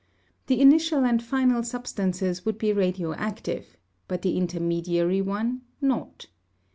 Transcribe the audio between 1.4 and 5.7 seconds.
substances would be radioactive, but the intermediary one,